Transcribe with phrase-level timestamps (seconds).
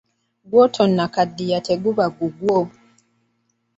[0.49, 2.59] Gw'otonnakaddiya teguba gugwo.